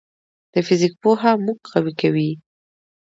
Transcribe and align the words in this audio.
د 0.53 0.55
فزیک 0.67 0.93
پوهه 1.01 1.31
موږ 1.45 1.57
قوي 1.71 1.93
کوي. 2.01 2.31